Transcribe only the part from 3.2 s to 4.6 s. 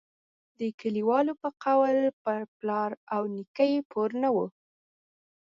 نیکه یې پور نه وو.